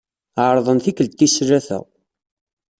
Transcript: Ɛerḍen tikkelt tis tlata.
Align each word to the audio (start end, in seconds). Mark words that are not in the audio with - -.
Ɛerḍen 0.45 0.79
tikkelt 0.79 1.17
tis 1.17 1.33
tlata. 1.39 1.79